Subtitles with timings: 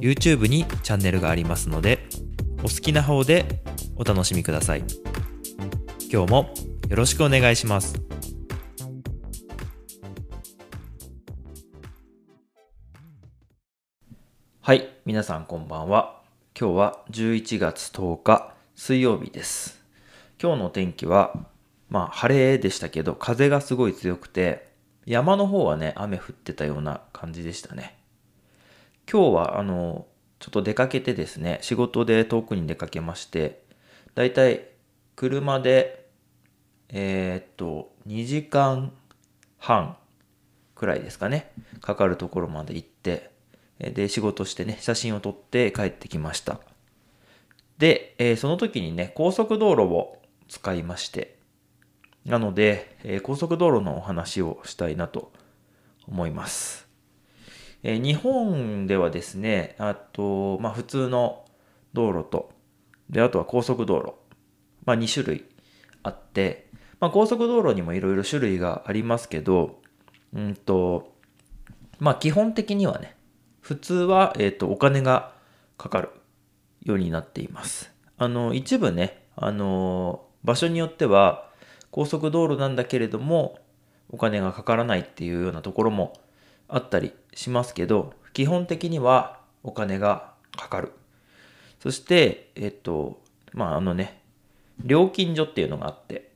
[0.00, 2.08] YouTube にチャンネルがありますので
[2.60, 3.62] お好きな方で
[3.96, 4.84] お楽しみください。
[6.10, 6.54] 今日も
[6.88, 8.00] よろしくお願いします。
[14.60, 16.20] はい皆さんこんばんは。
[16.58, 19.82] 今日は11月10日水曜日です。
[20.40, 21.34] 今日の天気は
[21.88, 24.68] まあ晴れでしたけど風がすごい強くて
[25.06, 27.97] 山の方はね雨降ってたような感じでしたね
[29.10, 30.06] 今日はあの
[30.38, 33.62] ちょっと出かけてですね仕事で遠くに出かけまして
[34.14, 34.66] だいたい
[35.16, 36.06] 車で
[36.90, 38.92] えー、っと2時間
[39.58, 39.96] 半
[40.74, 43.30] くらいですかねかかるところまで行って
[43.78, 46.60] で仕事してね写真を撮って帰ってきました。
[47.78, 51.38] で、えー、その時にね高速道路を使いまして
[52.24, 55.32] なので、えー、高速道路のお話をしたいなと
[56.08, 56.87] 思います。
[57.82, 61.44] え、日本ではですね、あと、まあ普通の
[61.92, 62.50] 道路と、
[63.10, 64.14] で、あとは高速道路、
[64.84, 65.44] まあ2種類
[66.02, 66.68] あって、
[67.00, 69.80] まあ高速道路にもいろいろ種類がありますけど、
[70.34, 71.14] うんと、
[71.98, 73.16] まあ基本的にはね、
[73.60, 75.32] 普通は、えっ、ー、と、お金が
[75.76, 76.10] かかる
[76.82, 77.92] ようになっています。
[78.16, 81.48] あの、一部ね、あの、場所によっては
[81.90, 83.58] 高速道路なんだけれども、
[84.10, 86.14] お金がかからないっていうようなところも
[86.68, 90.92] あったりしますけど、基本的にはお金がかかる。
[91.80, 93.20] そして、えっと、
[93.52, 94.22] まあ、あのね、
[94.84, 96.30] 料金所っていうのがあって、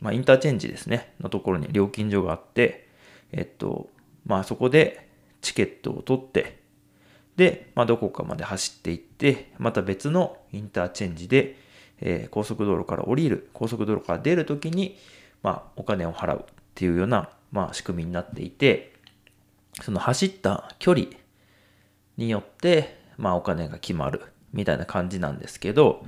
[0.00, 2.88] まあ、インターチェンジですね、のところに料金所があって、
[3.32, 3.88] えっと、
[4.24, 5.08] まあ、そこで
[5.40, 6.60] チケットを取って、
[7.36, 11.56] で、まあ、どこかまで走っていって、また別のインターチェンジで、
[12.00, 14.98] えー、高速道路から降りる、高速道路から出るときに、
[15.42, 18.95] まあ、お金を払うっていうような、まあ、仕組みになっていて、
[19.82, 21.06] その走った距離
[22.16, 24.22] によって、まあお金が決まる
[24.52, 26.04] みたいな感じなんですけど、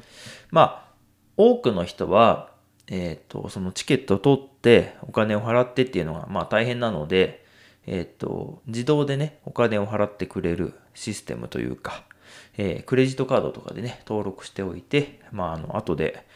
[0.51, 0.89] まあ
[1.37, 2.51] 多くの人は、
[2.89, 7.45] えっ、ー、と、そのチケットを取ってお金を払ってっていうのがまあ大変なので、
[7.87, 12.05] えっ、ー、と、自動でね、お金を払ってくれるシステムというか、
[12.57, 16.27] えー、クレジットカードとかでね、登録しておいて、まああの、後で、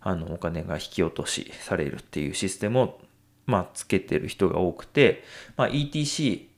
[0.00, 3.00] あの、お金が引き落としされるっていうシステムを、
[3.46, 5.24] まあ、つけてる人が多くて、
[5.56, 6.49] まあ、ETC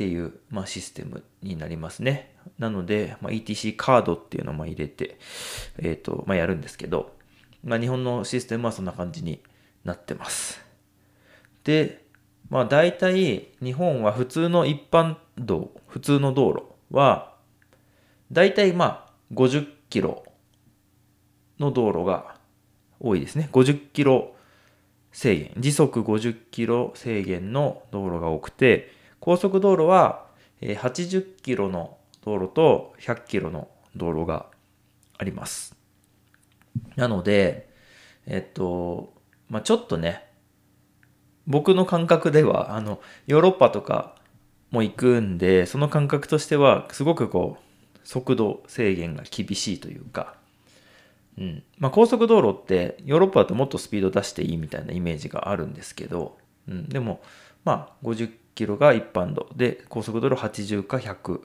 [0.00, 2.34] っていう、まあ、システムになりますね。
[2.58, 5.18] なので、まあ、ETC カードっていうのを入れて、
[5.78, 7.14] えっ、ー、と、まあ、やるんですけど、
[7.62, 9.42] まあ、日本のシステムはそんな感じに
[9.84, 10.64] なってます。
[11.64, 12.02] で、
[12.48, 17.34] まあ、大体、日本は普通の一般道、普通の道路は、
[18.32, 20.24] 大体まあ、50キロ
[21.58, 22.36] の道路が
[23.00, 23.50] 多いですね。
[23.52, 24.34] 50キロ
[25.12, 30.26] 制限、時速50キロ制限の道路が多くて、高速道路は
[30.62, 34.46] 80キロの道路と100キロの道路が
[35.16, 35.76] あります。
[36.96, 37.68] なので、
[38.26, 39.12] えっと、
[39.48, 40.26] まあ、ちょっとね、
[41.46, 44.14] 僕の感覚では、あの、ヨーロッパとか
[44.70, 50.36] も行くんで、その感覚としては、すごくこう、速度制限が厳しいというか、
[51.38, 51.62] うん。
[51.78, 56.38] まあ、高速道路って、ヨーロッパだともっとスピード出していいみたいなイメージがあるんですけど、
[56.68, 56.88] うん。
[56.88, 57.20] でも、
[57.64, 61.40] まあ、50キロが一般道で高速道路80か100っ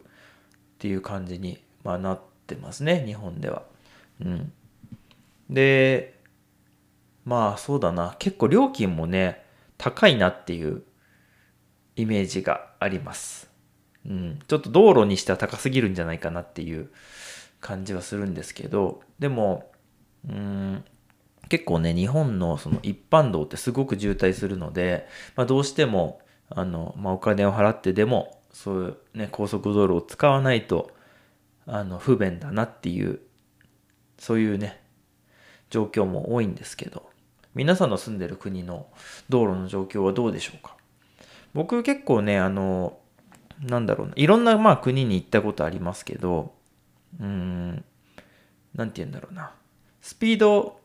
[0.80, 3.64] ていう感じに、まあ、なってますね日本では。
[4.22, 4.52] うん、
[5.50, 6.20] で
[7.26, 9.44] まあそうだな結構料金もね
[9.78, 10.84] 高いなっていう
[11.96, 13.50] イメージがあります。
[14.06, 16.92] うん、ちょっと道路にしては高すぎるんじゃないかなっていう
[17.60, 19.72] 感じはするんですけどでも
[20.30, 20.86] うん
[21.50, 26.20] 結構ね日本のその一般道ってすごく渋滞するので、まあ、どうしても
[26.50, 30.92] あの、まあ、お金を払ってでも、そういうね、高速道路を使わないと、
[31.66, 33.20] あの、不便だなっていう、
[34.18, 34.82] そういうね、
[35.70, 37.10] 状況も多いんですけど、
[37.54, 38.88] 皆さんの住んでる国の
[39.28, 40.78] 道路の状況はどうでしょうか？
[41.54, 42.98] 僕結構ね、あの、
[43.62, 46.54] なんだろうな、いろんなまあ国に行ったことありますけど、
[47.20, 47.86] うーん、
[48.76, 49.52] なんて言うんだろうな。
[50.02, 50.80] スピード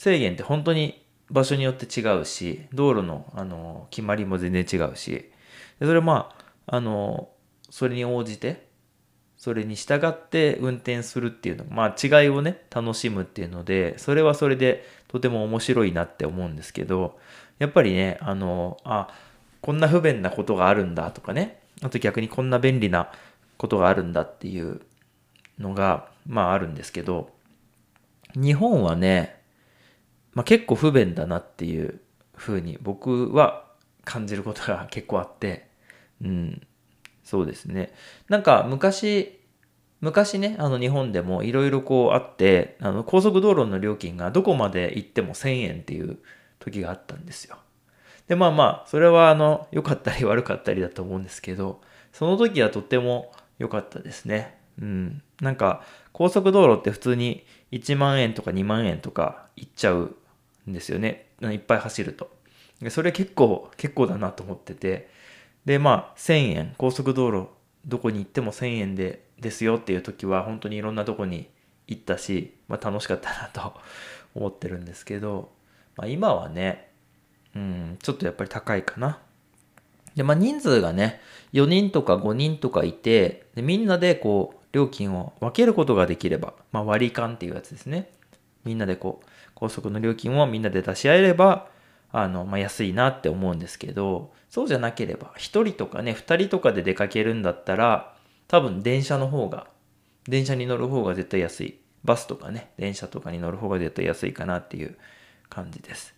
[0.00, 5.30] 制限って本当に場所によって違うし、道路の、あの、決まりも全然違うし、
[5.78, 6.34] それま
[6.66, 7.28] あ、あの、
[7.68, 8.66] それに応じて、
[9.36, 17.18] それに従って運転するっていうの、まあ違いをね、楽しむっていうので、それはそれでとても面白いなって思うんですけど、
[17.58, 19.08] やっぱりね、あの、あ、
[19.60, 23.12] こんな不便なことがあるんだとかね、あと逆にこんな便利な
[23.58, 24.80] ことがあるんだっていう
[25.58, 27.28] のが、まああるんですけど、
[28.34, 29.39] 日本はね、
[30.32, 32.00] まあ結構不便だなっていう
[32.36, 33.64] 風に僕は
[34.04, 35.68] 感じることが結構あって、
[36.22, 36.62] うん、
[37.24, 37.92] そうですね。
[38.28, 39.40] なんか昔、
[40.00, 46.18] 昔ね、あの日本でもいろいろこうあって、あの高速道路の料金がどこまで行っても1000円っていう
[46.58, 47.56] 時があったんですよ。
[48.26, 51.80] で、まあまあ、それはあの、良かったり悪かったりだと思うんですけど、
[52.12, 54.56] その時はとっても良かったですね。
[54.80, 55.22] うん。
[55.40, 55.82] なんか、
[56.12, 60.16] 高速道路って普通に1万円とか2万円とか行っちゃう
[60.70, 61.26] んですよね。
[61.42, 62.30] いっぱい走ると。
[62.80, 65.10] でそれ結構、結構だなと思ってて、
[65.64, 67.48] で、まあ、1000円、高速道路、
[67.86, 71.48] どこに行っても1000円で、ですよっていう時は、本当にいろんなとこに
[71.86, 73.74] 行ったし、まあ、楽しかったなと
[74.34, 75.50] 思ってるんですけど、
[75.96, 76.90] まあ、今はね、
[77.54, 79.18] うん、ちょっとやっぱり高いかな。
[80.14, 81.20] で、まあ、人数がね、
[81.52, 88.10] 4人とか5人とかいて、でみんなでこう、料金を分けることができれば、まあ、割り勘っていうやつですね。
[88.64, 91.68] みんなでこう、高速の料金をみんなで出し合えれば、
[92.12, 98.14] あの、まあ、安いなって思うんですけど、そうじゃなければ、1人とかね、2人とかで出かけるんだったら、
[98.48, 99.68] 多分電車の方が、
[100.24, 101.78] 電車に乗る方が絶対安い。
[102.02, 104.96] バスとかね、電車とかに乗る方が絶対安いかなっていう
[105.48, 106.14] 感じです。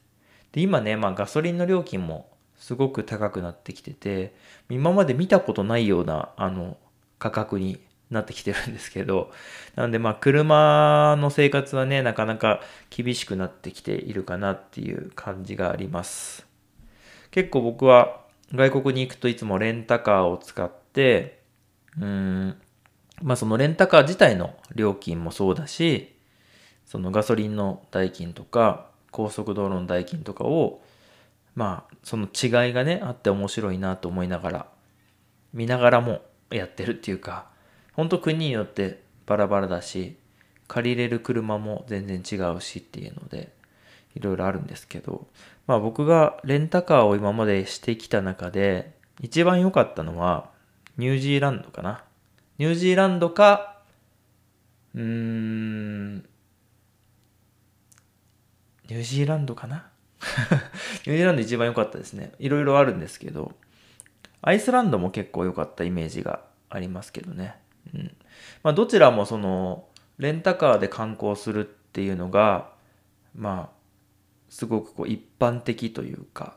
[0.52, 4.34] で、今ね、まあガソリンの料金もすごく高くなってきてて、
[4.70, 6.76] 今まで見たことないような、あの、
[7.18, 7.80] 価格に
[8.12, 9.32] なってきてるんですけど、
[9.74, 12.60] なのでまあ車の生活はね、なかなか
[12.90, 16.46] 厳しくなってきているかなっていう感じがあります。
[17.30, 18.20] 結構僕は
[18.54, 21.40] 外国に行くといつもレンタカーを使って、
[21.98, 22.56] うん、
[23.22, 26.14] まあそのレンタカー自体の料金もそうだし、
[26.84, 30.82] そのガソリンの代金とか、高速道路の代金とかを、
[31.54, 34.66] まあその違いがね、あって面白いなと思いながら、
[35.54, 36.20] 見ながらも
[36.50, 37.51] やってるっていうか、
[37.92, 40.16] ほんと国によってバラバラだし、
[40.68, 43.52] 借りれる車も全然違うしっていうので、
[44.14, 45.26] いろいろあるんですけど、
[45.66, 50.50] まあ僕がレンタカーを今までしてきた中で、一番良かったのは、
[50.96, 52.04] ニュージーランドかな。
[52.58, 53.80] ニュージーランドか、
[54.94, 59.86] うーん、ニュージーランドかな？
[61.06, 62.32] ニュージーランド一番良かったですね。
[62.38, 63.52] いろいろあるんですけど、
[64.42, 67.61] アイスランドも結構良かったイメージがありますけどね。
[67.94, 68.16] うん。
[68.62, 69.86] まあ、どちらもその、
[70.18, 72.72] レンタカーで観光するっていうのが、
[73.34, 73.82] まあ、
[74.48, 76.56] すごくこう一般的というか、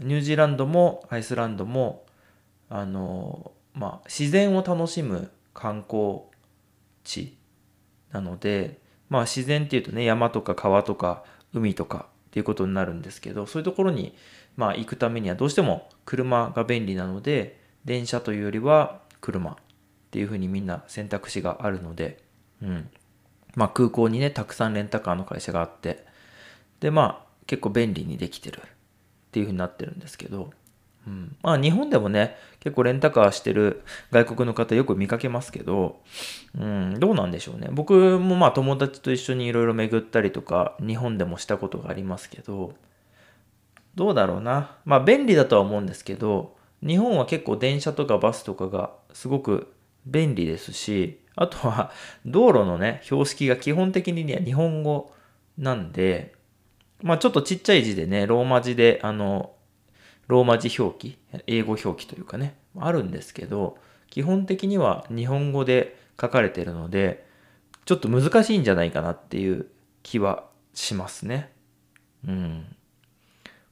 [0.00, 2.06] ニュージーランドもアイスランドも、
[2.68, 6.20] あの、まあ、自然を楽しむ観光
[7.04, 7.36] 地
[8.12, 8.78] なので、
[9.08, 14.14] まあ、自然っていうとね、山とか川とか海とかっていうことになるんですけど、そういうところに、
[14.56, 19.56] まあ、行くためにはどうしても車が便利なので、電車というよりは車
[20.16, 22.22] っていうふうにみんな選択肢があるので、
[22.62, 22.88] うん。
[23.54, 26.06] まあ空港にね、たくさんレンタカーの会社があって、
[26.80, 28.62] で、まあ結構便利にできてるっ
[29.30, 30.52] ていうふうになってるんですけど、
[31.06, 31.36] うん。
[31.42, 36.00] まあ日本でもね、結構レンタカーしてる外国の方よく見かけますけど、
[36.58, 37.68] うん、どうなんでしょうね。
[37.70, 42.72] 僕もまあ友達と一緒にいろいろ巡ったりとか、日本でもしたことがありますけど、
[43.94, 44.78] どうだろうな。
[44.86, 49.75] まあ便利だとは思うんですけど、日本は結構電車とかバスとかがすごく
[50.06, 51.90] 便利ですし、あとは
[52.24, 55.12] 道路のね、標識が基本的には日本語
[55.58, 56.34] なんで、
[57.02, 59.52] まあちょっとちっちゃい字でね、ローマ字で、あの、
[60.28, 63.78] ローマ字表記、英語表記というかね、あるんですけど、
[64.10, 67.26] 基本的には日本語で書かれてるので、
[67.84, 69.66] ちょっと難しいんじゃないかなっていう
[70.02, 71.52] 気はしますね。
[72.26, 72.76] うん。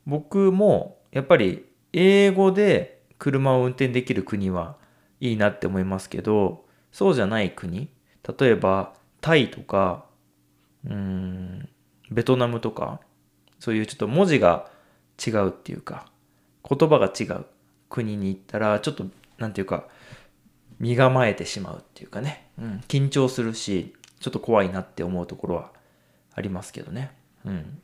[0.07, 4.76] 僕も、やっぱり英語で車を運転できる国は
[5.21, 7.88] いいなって思いますけど、そうじゃない国、
[8.38, 10.06] 例えばタイとか、
[10.85, 11.68] うーん、
[12.11, 13.00] ベトナムとか、
[13.59, 14.71] そういうちょっと文字が
[15.25, 16.06] 違うっていうか、
[16.68, 17.47] 言葉が違う
[17.88, 19.06] 国に行ったら、ちょっと、
[19.38, 19.88] なんていうか、
[20.78, 25.73] 身構えてしまうっていうかね、うん、緊張するし、ちょっと怖いなって思うところは
[26.35, 27.12] ありますけどね。
[27.44, 27.78] うん。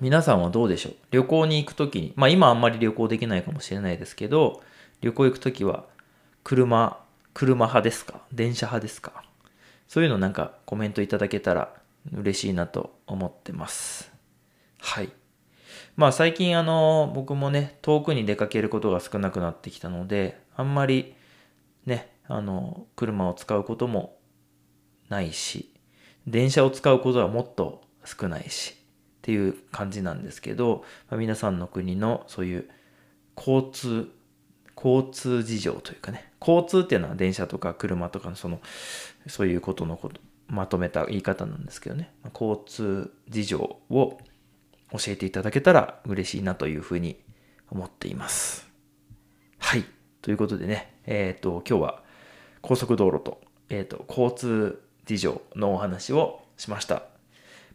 [0.00, 0.92] 皆さんはどうでしょう？
[1.10, 4.62] 旅行に行くときに、まあ今あんまり旅行できないかもしれないですけど、
[5.00, 5.86] 旅行行くときは
[6.46, 8.20] 車、車派ですか？
[8.32, 9.24] 電車派ですか？
[9.88, 11.74] そういうのなんかコメントいただけたら
[12.14, 14.12] 嬉しいなと思ってます。
[14.78, 15.10] はい。
[15.96, 21.16] まあ最近あの、僕もね、遠くに出かけることが少なくなってきたので、あんまり
[21.84, 24.16] ね、あの、車を使うことも
[25.08, 25.74] ないし、
[26.28, 28.76] 電車を使うことはもっと少ないし、っ
[29.22, 32.70] ていう感じなんですけど、まあ、皆さんの国のそういう
[33.36, 34.12] 交通、
[34.76, 38.60] 交通事情というかね、交通っていうのは電車とか車とかのその、
[39.26, 44.18] そういうことのこと、まとめた言い方なんですけどね、交通事情を
[44.92, 47.20] 教えていただけたら嬉しいなというふうに
[47.70, 48.68] 思っています。
[49.58, 49.84] はい。
[50.22, 52.02] ということでね、えっ、ー、と、今日は
[52.62, 57.02] 高速道路と、えっ、ー、と、交通事情のお話をしました。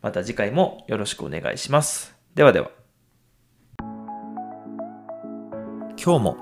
[0.02, 2.16] また次回もよろしくお願いします。
[2.36, 2.72] ではでは。
[6.04, 6.38] 今日も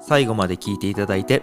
[0.00, 1.42] 最後まで聞いていただいて